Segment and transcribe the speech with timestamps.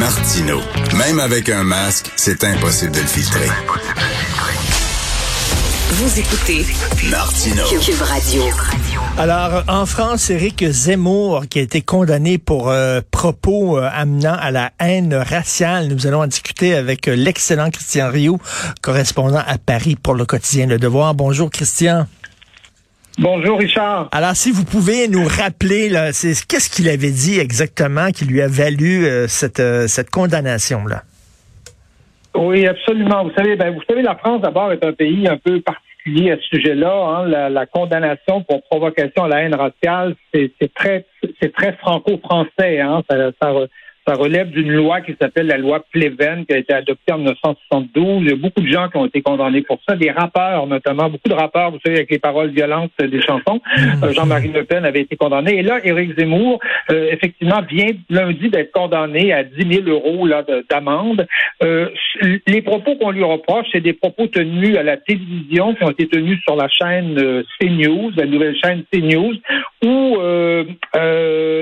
[0.00, 0.60] Martino.
[0.96, 3.48] Même avec un masque, c'est impossible de le filtrer.
[5.90, 6.64] Vous écoutez
[7.10, 7.62] Martino.
[7.84, 8.44] Cube Radio.
[9.18, 14.50] Alors, en France, Éric Zemmour, qui a été condamné pour euh, propos euh, amenant à
[14.50, 18.38] la haine raciale, nous allons en discuter avec euh, l'excellent Christian Rioux,
[18.80, 21.14] correspondant à Paris pour le quotidien Le Devoir.
[21.14, 22.06] Bonjour, Christian.
[23.20, 24.08] Bonjour Richard.
[24.12, 29.04] Alors, si vous pouvez nous rappeler, qu'est-ce qu'il avait dit exactement qui lui a valu
[29.04, 31.02] euh, cette, euh, cette condamnation-là?
[32.34, 33.24] Oui, absolument.
[33.24, 36.36] Vous savez, ben, vous savez, la France d'abord est un pays un peu particulier à
[36.36, 36.94] ce sujet-là.
[36.94, 37.28] Hein.
[37.28, 41.04] La, la, condamnation pour provocation à la haine raciale, c'est très,
[41.42, 42.80] c'est très franco-français.
[42.80, 43.02] Hein.
[43.10, 43.52] Ça, ça,
[44.10, 48.22] ça relève d'une loi qui s'appelle la loi Pleven, qui a été adoptée en 1972.
[48.22, 51.08] Il y a beaucoup de gens qui ont été condamnés pour ça, des rappeurs notamment,
[51.08, 53.60] beaucoup de rappeurs, vous savez, avec les paroles violentes des chansons.
[53.76, 54.04] Mmh.
[54.04, 55.58] Euh, Jean-Marie Le Pen avait été condamné.
[55.58, 56.58] Et là, Éric Zemmour,
[56.90, 60.28] euh, effectivement, vient lundi d'être condamné à 10 000 euros
[60.68, 61.26] d'amende.
[61.62, 61.88] Euh,
[62.46, 66.08] les propos qu'on lui reproche, c'est des propos tenus à la télévision, qui ont été
[66.08, 69.34] tenus sur la chaîne CNews, la nouvelle chaîne CNews,
[69.84, 70.18] où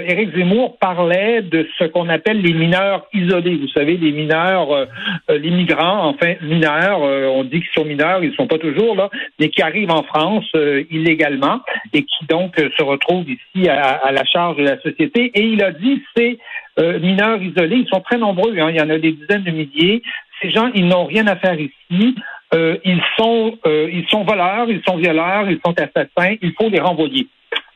[0.08, 3.56] Éric Zemmour parlait de ce qu'on appelle les mineurs isolés.
[3.56, 4.86] Vous savez, les mineurs, euh,
[5.28, 8.94] les migrants, enfin mineurs, euh, on dit qu'ils sont mineurs, ils ne sont pas toujours
[8.96, 11.60] là, mais qui arrivent en France euh, illégalement
[11.92, 15.30] et qui donc se retrouvent ici à, à, la charge de la société.
[15.34, 16.38] Et il a dit, ces
[16.78, 20.00] mineurs isolés, ils sont très nombreux, hein, il y en a des dizaines de milliers.
[20.40, 22.14] Ces gens, ils n'ont rien à faire ici.
[22.52, 26.36] ils sont, ils sont voleurs, ils sont violeurs, ils sont assassins.
[26.40, 27.26] Il faut les renvoyer.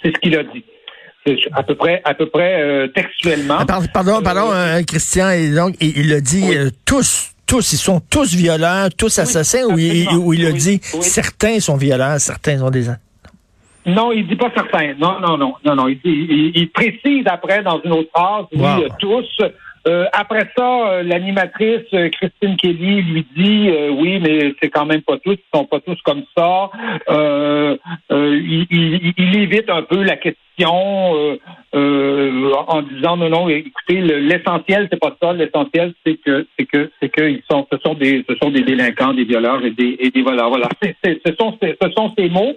[0.01, 0.65] C'est ce qu'il a dit
[1.53, 3.59] à peu près, à peu près euh, textuellement.
[3.61, 5.31] Ah, pardon, pardon, euh, euh, Christian.
[5.31, 6.45] Et donc, il, a dit
[6.84, 7.28] tous.
[7.45, 12.19] Tous, ils sont tous violents, tous assassins, ou il, il a dit certains sont violents,
[12.19, 12.89] certains sont des
[13.84, 14.95] non, il dit pas certains.
[14.95, 15.89] Non, non, non, non, non.
[15.89, 19.27] Il, il, précise après dans une autre phrase, oui, tous.
[19.88, 25.02] Euh, après ça, euh, l'animatrice euh, Christine Kelly lui dit oui, mais c'est quand même
[25.02, 26.70] pas tous, ils sont pas tous comme ça.
[27.11, 30.38] Il, il, il, évite un peu la question
[31.72, 35.32] en disant non, non, écoutez, l'essentiel c'est pas ça.
[35.32, 38.62] L'essentiel c'est que c'est que c'est que ils sont, ce sont des, ce sont des
[38.62, 40.48] délinquants, des violeurs et des, et des voleurs.
[40.48, 42.56] Voilà, ce sont, ce sont ces mots.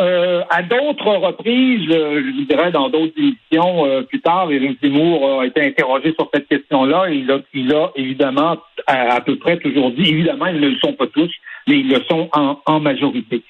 [0.00, 5.40] Euh, à d'autres reprises, euh, je dirais dans d'autres émissions euh, plus tard, Éric Zemmour
[5.40, 7.08] a été interrogé sur cette question-là.
[7.10, 10.92] Il a, il a évidemment à, peu près toujours dit, évidemment, ils ne le sont
[10.92, 11.30] pas tous,
[11.66, 13.42] mais ils le sont en, en majorité.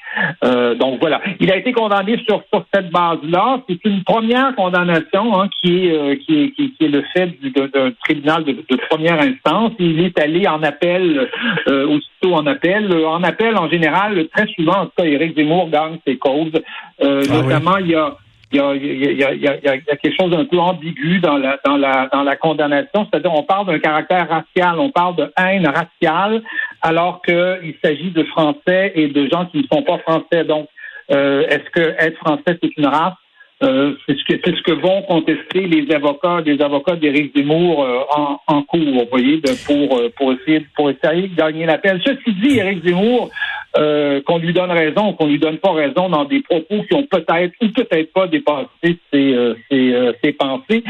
[0.42, 1.20] donc voilà.
[1.40, 3.62] Il a été condamné sur, sur cette base-là.
[3.68, 8.44] C'est une première condamnation hein, qui, est, qui, est, qui, est le fait d'un tribunal
[8.44, 9.72] de, de, première instance.
[9.78, 11.28] Il est allé en appel,
[11.66, 12.92] aussitôt en appel.
[13.04, 16.52] En appel, en général, très souvent, en tout cas, Éric Zemmour gagne ses causes
[17.00, 18.16] euh, ah notamment, il y a
[18.50, 21.58] il y, a, y a, il, y a, quelque chose d'un peu ambigu dans la
[21.64, 25.66] dans la dans la condamnation, c'est-à-dire on parle d'un caractère racial, on parle de haine
[25.66, 26.42] raciale,
[26.80, 30.44] alors qu'il s'agit de Français et de gens qui ne sont pas français.
[30.44, 30.66] Donc,
[31.10, 33.14] euh, est-ce que être français c'est une race?
[33.62, 38.00] Euh, c'est ce que ce que vont contester les avocats, les avocats d'Éric Zemmour euh,
[38.14, 42.00] en, en cours, vous voyez, de, pour pour essayer pour essayer de gagner l'appel.
[42.02, 43.30] Ceci dit, Éric Zemmour
[43.76, 46.94] euh, qu'on lui donne raison ou qu'on lui donne pas raison dans des propos qui
[46.94, 50.82] ont peut-être ou peut-être pas dépassé ses, euh, ses, euh, ses pensées,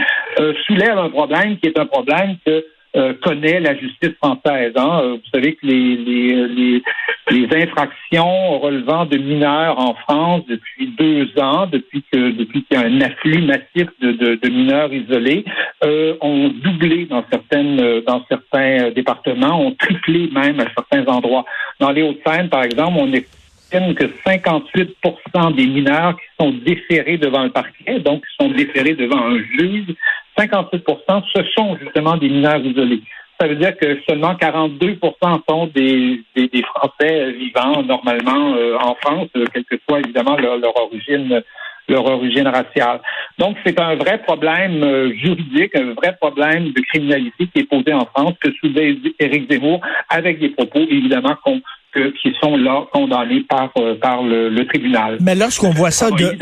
[0.66, 2.64] soulève un problème qui est un problème que
[3.22, 4.72] connaît la justice française.
[4.76, 5.16] Hein.
[5.16, 6.82] Vous savez que les, les,
[7.30, 12.82] les, infractions relevant de mineurs en France depuis deux ans, depuis que depuis qu'il y
[12.82, 15.44] a un afflux massif de, de, mineurs isolés,
[15.84, 21.44] euh, ont doublé dans certaines dans certains départements, ont triplé même à certains endroits.
[21.80, 27.44] Dans les Hauts-de-Seine, par exemple, on estime que 58% des mineurs qui sont déférés devant
[27.44, 29.94] le parquet, donc qui sont déférés devant un juge,
[30.38, 30.84] 58
[31.34, 33.02] ce sont justement des mineurs isolés.
[33.40, 34.98] Ça veut dire que seulement 42
[35.48, 40.36] sont des, des, des, Français vivant normalement euh, en France, euh, quelle que soit évidemment
[40.36, 41.42] leur, leur origine
[41.90, 43.00] leur origine raciale.
[43.38, 47.94] Donc, c'est un vrai problème euh, juridique, un vrai problème de criminalité qui est posé
[47.94, 49.80] en France, que soulevait Éric Zemmour,
[50.10, 51.34] avec des propos, évidemment,
[51.94, 55.16] qui sont là condamnés par, par le, le tribunal.
[55.22, 56.36] Mais lorsqu'on voit ça de...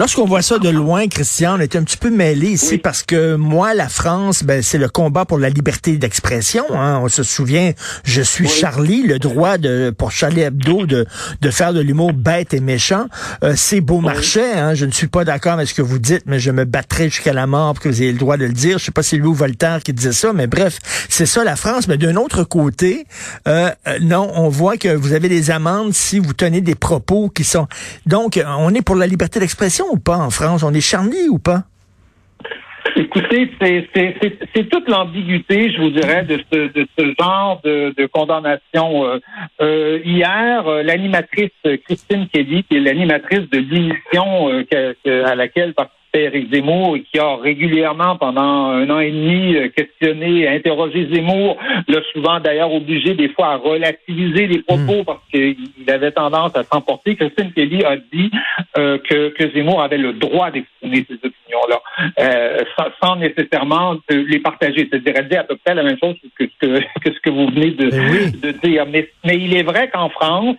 [0.00, 3.34] Lorsqu'on voit ça de loin, Christian, on est un petit peu mêlé ici parce que
[3.34, 6.64] moi, la France, ben, c'est le combat pour la liberté d'expression.
[6.70, 7.00] Hein.
[7.02, 7.72] On se souvient,
[8.04, 11.04] je suis Charlie, le droit de pour Charlie Hebdo de,
[11.42, 13.08] de faire de l'humour bête et méchant.
[13.44, 14.42] Euh, c'est beau marché.
[14.42, 14.72] Hein.
[14.72, 17.34] Je ne suis pas d'accord avec ce que vous dites, mais je me battrai jusqu'à
[17.34, 18.78] la mort pour que vous ayez le droit de le dire.
[18.78, 20.78] Je sais pas si c'est Louis Voltaire qui disait ça, mais bref,
[21.10, 21.88] c'est ça la France.
[21.88, 23.04] Mais d'un autre côté,
[23.46, 27.28] euh, euh, non, on voit que vous avez des amendes si vous tenez des propos
[27.28, 27.66] qui sont...
[28.06, 30.62] Donc, on est pour la liberté d'expression ou pas en France?
[30.62, 31.64] On est charnier ou pas?
[32.96, 39.04] Écoutez, c'est toute l'ambiguïté, je vous dirais, de ce, genre de, condamnation.
[39.04, 39.18] Euh,
[39.60, 41.50] euh, hier, euh, l'animatrice
[41.84, 44.48] Christine Kelly, qui est l'animatrice de l'émission
[45.04, 45.74] à laquelle
[46.18, 51.56] Éric Zemmour qui a régulièrement pendant un an et demi euh, questionné, interrogé Zemmour,
[51.88, 55.04] l'a souvent d'ailleurs obligé des fois à relativiser les propos hmm.
[55.04, 55.56] parce qu'il
[55.88, 57.16] avait tendance à s'emporter.
[57.16, 58.30] Christine Kelly a dit
[58.76, 61.80] euh, que, que, Zemmour avait le droit d'exprimer ses opinions-là,
[62.18, 62.58] euh,
[63.02, 64.88] sans, nécessairement les partager.
[64.90, 67.46] C'est-à-dire, elle dit à peu près la même chose que, que, que ce que vous
[67.46, 68.86] venez de, ben de dire.
[68.90, 70.56] Mais, mais il est vrai qu'en France,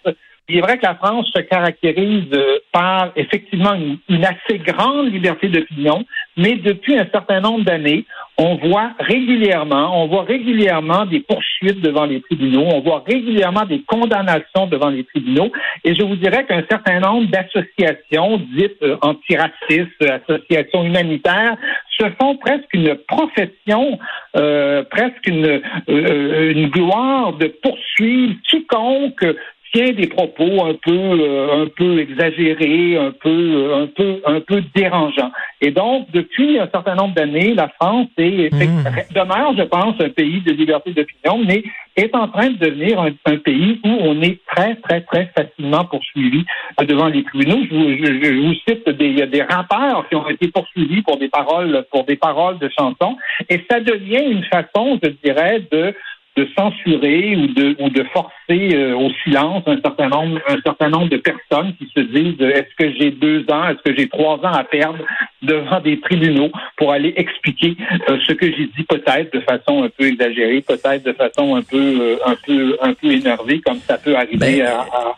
[0.52, 5.48] il est vrai que la France se caractérise euh, par effectivement une, assez grande liberté
[5.48, 6.04] d'opinion,
[6.36, 8.06] mais depuis un certain nombre d'années,
[8.38, 13.82] on voit régulièrement, on voit régulièrement des poursuites devant les tribunaux, on voit régulièrement des
[13.84, 15.52] condamnations devant les tribunaux,
[15.86, 21.56] et je vous dirais qu'un certain nombre d'associations dites euh, antiracistes, associations humanitaires,
[21.98, 24.00] se font presque une profession,
[24.36, 29.26] euh, presque une, une gloire de poursuivre quiconque
[29.74, 34.42] tient des propos un peu euh, un peu exagérés, un peu euh, un peu un
[34.42, 35.32] peu dérangeants.
[35.62, 39.14] Et donc depuis un certain nombre d'années, la France est mmh.
[39.16, 41.64] demeure, je pense, un pays de liberté d'opinion, mais
[41.98, 46.46] est en train de devenir un, pays où on est très très très facilement poursuivi
[46.82, 47.64] devant les tribunaux.
[47.70, 51.86] Je vous, je, vous cite des des rappeurs qui ont été poursuivis pour des paroles
[51.92, 53.18] pour des paroles de chansons,
[53.50, 55.94] et ça devient une façon, je dirais, de
[56.38, 60.90] de censurer ou de, ou de forcer euh, au silence un certain nombre un certain
[60.90, 64.08] nombre de personnes qui se disent euh, est-ce que j'ai deux ans, est-ce que j'ai
[64.08, 65.00] trois ans à perdre
[65.42, 67.76] devant des tribunaux pour aller expliquer
[68.10, 71.64] euh, ce que j'ai dit peut-être de façon un peu exagérée, peut-être de façon un
[71.64, 75.16] peu un peu un peu énervée comme ça peut arriver ben, à, à,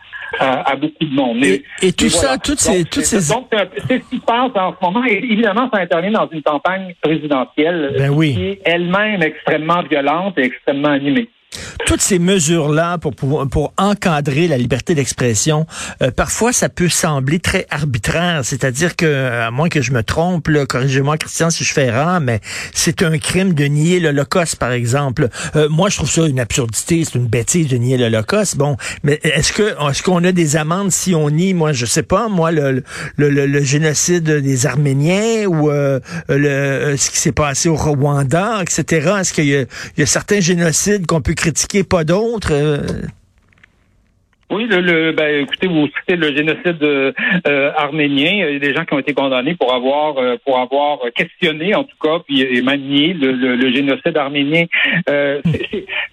[0.76, 1.44] beaucoup de monde.
[1.44, 3.32] et, tout ça, toutes ces, toutes ces...
[3.32, 3.48] Donc,
[3.88, 5.04] c'est ce qui se passe en ce moment.
[5.04, 10.44] Et évidemment, ça intervient dans une campagne présidentielle ben qui est elle-même extrêmement violente et
[10.44, 11.28] extrêmement animée
[11.86, 15.66] toutes ces mesures-là pour, pour, pour encadrer la liberté d'expression,
[16.02, 18.40] euh, parfois ça peut sembler très arbitraire.
[18.44, 22.40] C'est-à-dire que, à moins que je me trompe, corrigez-moi Christian si je fais erreur, mais
[22.72, 25.28] c'est un crime de nier l'Holocauste, par exemple.
[25.56, 28.56] Euh, moi, je trouve ça une absurdité, c'est une bêtise de nier l'Holocauste.
[28.56, 32.02] Bon, mais est-ce que est-ce qu'on a des amendes si on nie, moi, je sais
[32.02, 32.82] pas, moi, le,
[33.16, 39.12] le, le, génocide des Arméniens ou euh, le, ce qui s'est passé au Rwanda, etc.
[39.20, 39.66] Est-ce qu'il y,
[39.98, 42.52] y, a certains génocides qu'on peut critiquer, pas d'autres.
[42.52, 43.02] Euh,
[44.54, 48.30] oui, le, le ben, écoutez, vous citez le génocide euh, arménien.
[48.30, 51.74] Il y a des gens qui ont été condamnés pour avoir euh, pour avoir questionné,
[51.74, 54.66] en tout cas, puis et même nié le, le, génocide arménien.
[55.10, 55.40] Euh,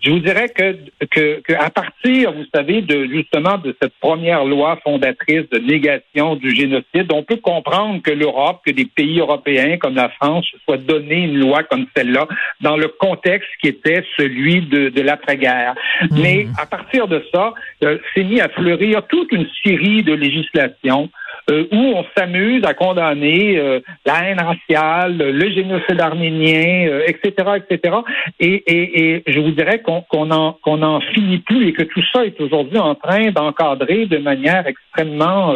[0.02, 0.76] je vous dirais que,
[1.12, 6.36] que, que à partir, vous savez, de justement de cette première loi fondatrice de négation
[6.36, 10.78] du génocide, on peut comprendre que l'Europe, que des pays européens comme la France soient
[10.78, 12.28] donnés une loi comme celle-là
[12.62, 15.76] dans le contexte qui était celui de, de l'après-guerre.
[16.02, 16.22] Mmh.
[16.22, 21.10] Mais à partir de ça, c'est à fleurir toute une série de législations
[21.50, 27.56] euh, où on s'amuse à condamner euh, la haine raciale, le génocide arménien, etc., euh,
[27.56, 27.95] etc.
[28.39, 32.25] Et, je vous dirais qu'on qu'on en qu'on en finit plus et que tout ça
[32.25, 35.54] est aujourd'hui en train d'encadrer de manière extrêmement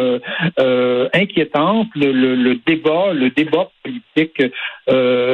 [1.14, 4.42] inquiétante le, débat, le débat politique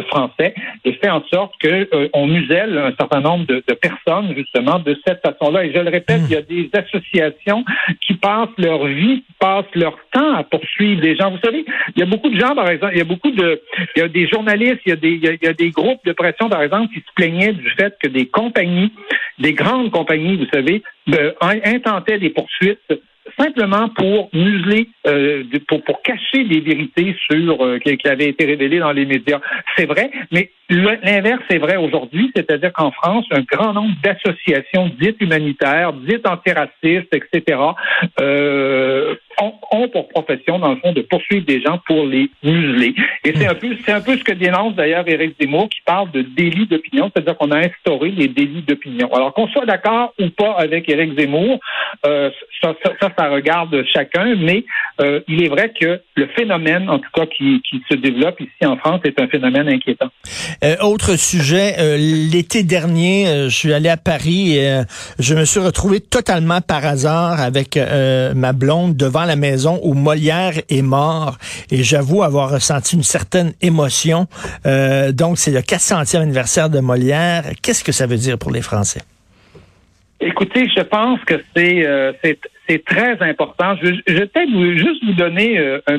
[0.08, 0.54] français
[0.84, 5.20] et fait en sorte que on muselle un certain nombre de, personnes justement de cette
[5.20, 5.64] façon-là.
[5.64, 7.64] Et je le répète, il y a des associations
[8.00, 11.30] qui passent leur vie, passent leur temps à poursuivre des gens.
[11.30, 13.60] Vous savez, il y a beaucoup de gens, par exemple, il y a beaucoup de,
[13.96, 16.12] il y a des journalistes, il y a des, il y a, des groupes de
[16.12, 18.92] pression, par exemple, qui se plaignaient du fait que des compagnies,
[19.38, 21.32] des grandes compagnies, vous savez, euh,
[21.64, 22.92] intentaient des poursuites
[23.38, 28.44] simplement pour museler, euh, pour, pour cacher des vérités sur euh, qui, qui, avaient été
[28.44, 29.40] révélées dans les médias.
[29.76, 35.20] C'est vrai, mais l'inverse est vrai aujourd'hui, c'est-à-dire qu'en France, un grand nombre d'associations dites
[35.20, 37.58] humanitaires, dites antiracistes, etc.,
[38.20, 39.14] euh,
[39.72, 42.94] ont, pour profession, dans le fond, de poursuivre des gens pour les museler.
[43.24, 46.10] Et c'est un peu, c'est un peu ce que dénonce d'ailleurs Éric Zemmour, qui parle
[46.10, 49.12] de délit d'opinion, c'est-à-dire qu'on a instauré les délits d'opinion.
[49.12, 51.58] Alors qu'on soit d'accord ou pas avec Éric Zemmour,
[52.06, 54.64] euh, ça, ça, ça, regarde chacun, mais
[55.00, 58.66] euh, il est vrai que le phénomène, en tout cas, qui, qui se développe ici
[58.66, 60.08] en France, est un phénomène inquiétant.
[60.64, 64.82] Euh, autre sujet, euh, l'été dernier, euh, je suis allé à Paris et
[65.18, 70.54] je me suis retrouvé totalement par hasard avec ma blonde devant la maison où Molière
[70.68, 71.36] est mort
[71.70, 74.26] et j'avoue avoir ressenti une certaine émotion.
[74.64, 77.44] donc, c'est le 400e anniversaire de Molière.
[77.62, 79.00] Qu'est-ce que ça veut dire pour les Français?
[80.20, 83.76] Écoutez, je pense que c'est très important.
[83.82, 85.98] Je, vais peut-être juste vous donner un,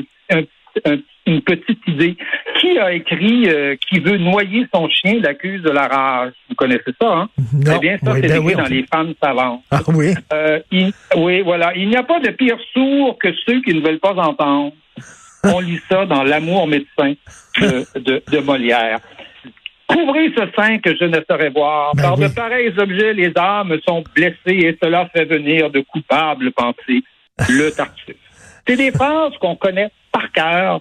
[0.84, 2.16] un une petite idée.
[2.64, 6.32] Qui a écrit euh, qui veut noyer son chien l'accuse de la rage?
[6.48, 7.28] Vous connaissez ça, hein?
[7.52, 7.72] Non.
[7.76, 9.62] Eh bien, ça, Oui, c'est ben écrit oui, dans les femmes savantes.
[9.70, 10.14] Ah oui?
[10.32, 11.72] Euh, il- oui, voilà.
[11.76, 14.72] Il n'y a pas de pire sourd que ceux qui ne veulent pas entendre.
[15.44, 17.12] On lit ça dans L'amour médecin
[17.60, 18.98] de, de, de Molière.
[19.86, 21.94] Couvrez ce sein que je ne saurais voir.
[21.94, 22.24] Ben Par oui.
[22.24, 27.02] de pareils objets, les âmes sont blessées et cela fait venir de coupables pensées.
[27.50, 28.16] Le Tartuffe.
[28.66, 30.80] C'est des phrases qu'on connaît par cœur,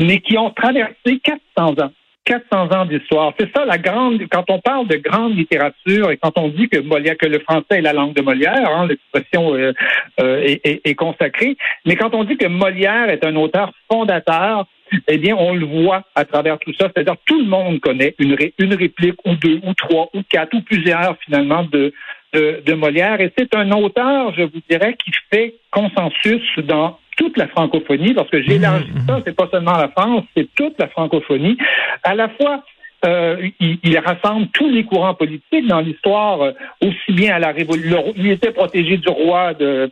[0.00, 1.92] mais qui ont traversé 400 ans.
[2.24, 3.32] 400 ans d'histoire.
[3.40, 4.20] C'est ça la grande.
[4.30, 7.78] Quand on parle de grande littérature et quand on dit que Molière, que le français
[7.78, 9.72] est la langue de Molière, hein, l'expression euh,
[10.20, 11.56] euh, est, est- est consacrée.
[11.86, 14.66] Mais quand on dit que Molière est un auteur fondateur,
[15.06, 16.88] eh bien, on le voit à travers tout ça.
[16.94, 20.60] C'est-à-dire tout le monde connaît une, une réplique ou deux ou trois ou quatre ou
[20.60, 21.92] plusieurs finalement de
[22.34, 23.22] de, de Molière.
[23.22, 28.30] Et c'est un auteur, je vous dirais, qui fait consensus dans toute la francophonie, parce
[28.30, 31.58] que j'élargis ça, c'est pas seulement la France, c'est toute la francophonie.
[32.04, 32.62] À la fois,
[33.04, 36.52] euh, il, il rassemble tous les courants politiques dans l'histoire, euh,
[36.82, 38.12] aussi bien à la Révolution.
[38.16, 39.88] Il était protégé du roi de,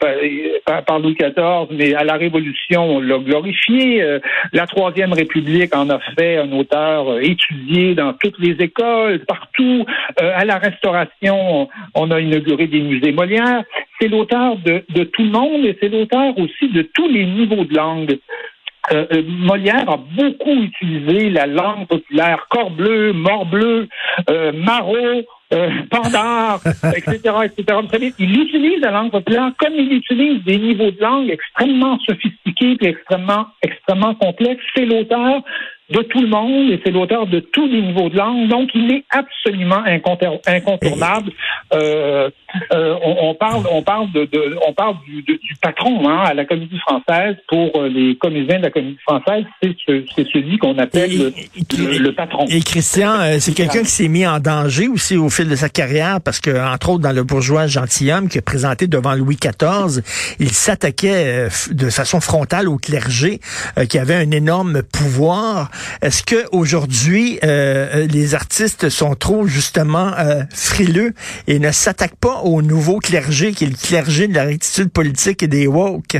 [0.64, 4.02] par, Louis XIV, mais à la Révolution, on l'a glorifié.
[4.02, 4.18] Euh,
[4.52, 9.84] la Troisième République en a fait un auteur euh, étudié dans toutes les écoles, partout.
[10.20, 13.62] Euh, à la Restauration, on a inauguré des musées Molière.
[14.00, 17.64] C'est l'auteur de, de tout le monde et c'est l'auteur aussi de tous les niveaux
[17.64, 18.18] de langue.
[18.92, 23.88] Euh, euh, Molière a beaucoup utilisé la langue populaire, corbleu, morbleu,
[24.30, 25.70] euh, maraud, euh,
[26.96, 28.12] etc., etc.
[28.18, 32.88] Il utilise la langue populaire comme il utilise des niveaux de langue extrêmement sophistiqués et
[32.88, 34.62] extrêmement, extrêmement complexes.
[34.74, 35.42] C'est l'auteur
[35.90, 38.48] de tout le monde et c'est l'auteur de tous les niveaux de langue.
[38.48, 41.30] Donc, il est absolument incontour- incontournable.
[41.74, 42.30] Euh,
[42.72, 46.22] euh, on, on parle, on parle de, de- on parle du, de- du patron hein,
[46.24, 47.34] à la Comédie Française.
[47.48, 51.32] Pour euh, les comédiens de la Comédie Française, c'est ce- celui qu'on appelle le,
[51.76, 52.44] le- le patron.
[52.48, 55.68] Et Christian, euh, c'est quelqu'un qui s'est mis en danger aussi au fil de sa
[55.68, 60.02] carrière parce que, entre autres, dans le bourgeois gentilhomme qui est présenté devant Louis XIV,
[60.38, 63.40] il s'attaquait euh, de façon frontale au clergé
[63.88, 65.68] qui avait un énorme pouvoir.
[66.02, 71.12] Est-ce que aujourd'hui euh, les artistes sont trop justement euh, frileux
[71.48, 75.42] et ne s'attaquent pas au nouveau clergé qui est le clergé de la rectitude politique
[75.42, 76.16] et des woke?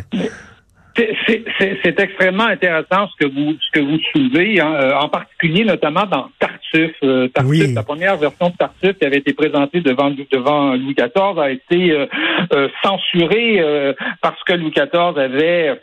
[0.97, 6.05] C'est- extrêmement intéressant ce que vous ce que vous soulevez, hein, euh, en particulier notamment
[6.07, 6.95] dans Tartuffe.
[7.03, 7.75] Euh, Tartuffe, Oui.
[7.75, 11.91] la première version de Tartuffe qui avait été présentée devant devant Louis XIV a été
[11.93, 12.07] euh,
[12.55, 15.81] euh, censurée euh, parce que Louis XIV avait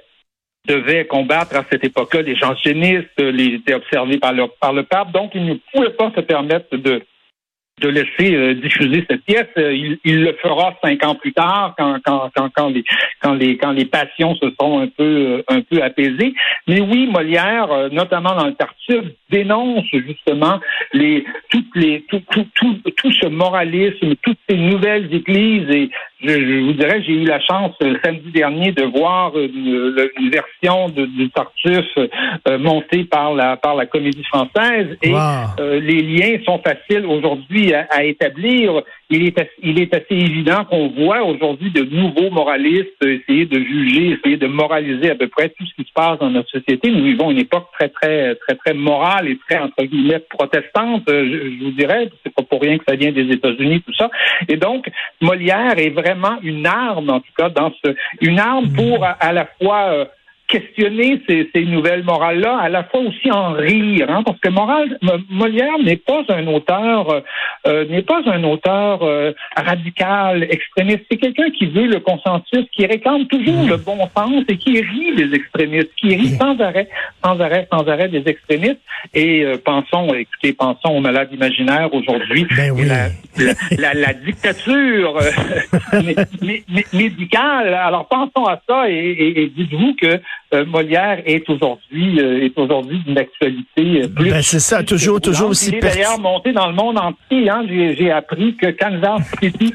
[0.67, 5.12] devait combattre à cette époque-là les jansénistes, les étaient observés par le par le pape,
[5.12, 7.01] donc il ne pouvait pas se permettre de
[7.82, 9.48] de laisser euh, diffuser cette pièce.
[9.58, 12.84] Euh, il, il le fera cinq ans plus tard, quand, quand, quand, quand, les,
[13.20, 16.36] quand, les, quand les passions se sont un peu, euh, un peu apaisées.
[16.67, 20.60] Mais oui, Molière, euh, notamment dans le Tartuffe, dénonce justement
[20.93, 25.70] les, toutes les, tout, tout, tout, tout ce moralisme, toutes ces nouvelles églises.
[25.72, 25.89] Et
[26.24, 29.96] je, je vous dirais, j'ai eu la chance euh, samedi dernier de voir une,
[30.32, 31.98] version de, du Tartuffe
[32.48, 34.98] euh, montée par la, par la Comédie française.
[35.01, 35.20] Et Wow.
[35.60, 38.82] euh, les liens sont faciles aujourd'hui à, à établir.
[39.15, 43.60] Il est, assez, il est assez évident qu'on voit aujourd'hui de nouveaux moralistes essayer de
[43.60, 46.89] juger, essayer de moraliser à peu près tout ce qui se passe dans notre société.
[46.89, 51.29] Nous vivons une époque très, très, très, très morale et très, entre guillemets, protestante, euh,
[51.32, 52.10] je, vous dirais.
[52.24, 54.10] C'est pas pour rien que ça vient des États-Unis, tout ça.
[54.50, 54.89] Et donc,
[55.22, 59.32] Molière est vraiment une arme, en tout cas, dans ce, une arme pour à, à
[59.32, 60.05] la fois euh,
[60.53, 65.00] questionner ces, ces nouvelles morales-là, à la fois aussi en rire, hein, parce que Moral,
[65.01, 67.22] M- Molière n'est pas un auteur, euh,
[67.67, 71.01] euh, n'est pas un auteur euh, radical, extrémiste.
[71.10, 75.15] C'est quelqu'un qui veut le consensus, qui réclame toujours le bon sens et qui rit
[75.15, 76.88] des extrémistes, qui rit sans arrêt,
[77.24, 78.81] sans arrêt, sans arrêt des extrémistes.
[79.13, 82.45] Et euh, pensons, écoutez, pensons aux malades imaginaires aujourd'hui.
[82.55, 82.86] Ben oui.
[82.86, 83.07] La,
[83.43, 85.29] la, la- la dictature euh,
[86.01, 87.74] mé- mé- mé- médicale.
[87.74, 90.19] Alors pensons à ça et, et- et dites-vous que
[90.65, 94.31] Molière est aujourd'hui euh, est aujourd'hui d'une actualité euh, plus.
[94.31, 97.50] Ben, c'est ça, toujours, toujours aussi Il est d'ailleurs monté dans le monde entier.
[97.50, 97.65] Hein.
[97.67, 99.74] J'ai, j'ai appris que Kansas City,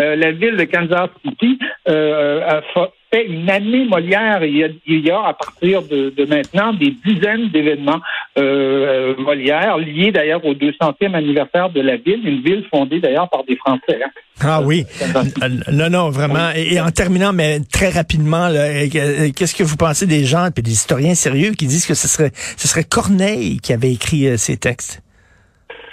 [0.00, 1.58] euh, la ville de Kansas City,
[1.88, 2.62] euh, a
[3.10, 4.44] fait une année Molière.
[4.44, 8.00] Il y a, il y a à partir de, de maintenant des dizaines d'événements
[8.38, 13.28] euh, euh, Molière liés d'ailleurs au 200e anniversaire de la ville, une ville fondée d'ailleurs
[13.30, 14.00] par des Français.
[14.04, 14.10] hein.
[14.40, 14.84] Ah oui.
[15.02, 16.50] Euh, Non, non, vraiment.
[16.54, 18.48] Et, et en terminant, mais très rapidement,
[18.92, 22.30] qu'est-ce que vous pensez des gens, puis des historiens sérieux qui disent que ce serait,
[22.34, 25.02] ce serait Corneille qui avait écrit euh, ces textes?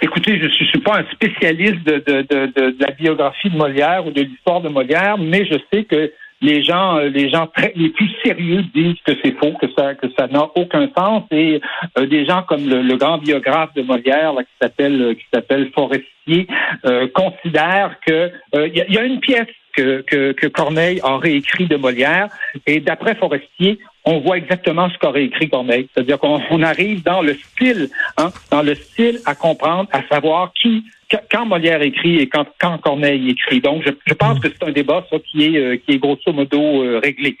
[0.02, 3.56] Écoutez, je ne suis pas un spécialiste de, de, de, de, de la biographie de
[3.56, 7.72] Molière ou de l'histoire de Molière, mais je sais que les gens, les gens très,
[7.76, 11.24] les plus sérieux disent que c'est faux, que ça, que ça n'a aucun sens.
[11.30, 11.60] Et
[11.98, 16.46] des gens comme le, grand biographe de Molière, là, qui s'appelle, qui s'appelle Forestier,
[17.14, 21.76] considèrent que il y, y, a une pièce que, que, que Corneille a réécrit de
[21.76, 22.28] Molière.
[22.66, 25.88] Et d'après Forestier, on voit exactement ce qu'aurait écrit Corneille.
[25.92, 30.84] C'est-à-dire qu'on arrive dans le style, hein, dans le style à comprendre, à savoir qui,
[31.30, 33.60] quand Molière écrit et quand, quand Corneille écrit.
[33.60, 34.40] Donc, je, je pense mm.
[34.40, 37.36] que c'est un débat ça, qui est euh, qui est grosso modo euh, réglé,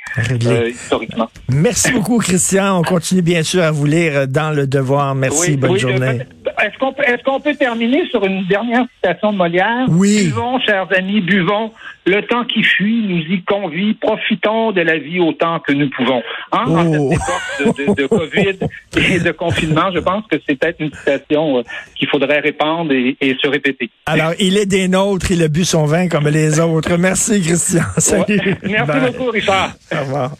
[0.46, 1.28] euh, historiquement.
[1.48, 2.78] Merci beaucoup, Christian.
[2.78, 5.14] On continue bien sûr à vous lire dans le devoir.
[5.14, 5.56] Merci.
[5.56, 6.20] bonne journée.
[6.66, 9.86] Est-ce qu'on peut, est qu'on peut terminer sur une dernière citation de Molière?
[9.88, 10.24] Oui.
[10.24, 11.70] Buvons, chers amis, buvons.
[12.06, 13.94] Le temps qui fuit nous y convie.
[13.94, 16.22] Profitons de la vie autant que nous pouvons.
[16.50, 16.64] Hein?
[16.66, 17.12] En cette oh.
[17.12, 18.58] époque de, de, COVID
[18.96, 21.62] et de confinement, je pense que c'est peut-être une citation euh,
[21.94, 23.90] qu'il faudrait répandre et, se répéter.
[24.06, 26.96] Alors, il est des nôtres, il a bu son vin comme les autres.
[26.96, 27.82] Merci, Christian.
[27.98, 28.56] Salut.
[28.62, 29.72] Merci beaucoup, Richard.
[29.92, 30.36] Au revoir.